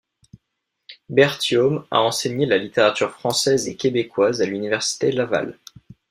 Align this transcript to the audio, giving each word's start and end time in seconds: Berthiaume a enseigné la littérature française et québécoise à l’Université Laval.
Berthiaume 1.09 1.85
a 1.91 2.01
enseigné 2.01 2.47
la 2.47 2.57
littérature 2.57 3.11
française 3.11 3.67
et 3.67 3.75
québécoise 3.75 4.41
à 4.41 4.47
l’Université 4.47 5.11
Laval. 5.11 5.59